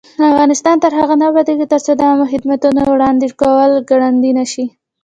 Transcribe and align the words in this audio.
افغانستان 0.31 0.75
تر 0.83 0.91
هغو 0.99 1.15
نه 1.21 1.25
ابادیږي، 1.31 1.65
ترڅو 1.73 1.91
د 1.95 2.01
عامه 2.09 2.25
خدماتو 2.31 2.67
وړاندې 2.93 3.27
کول 3.41 3.71
ګړندی 3.89 4.31
نشي. 4.39 4.65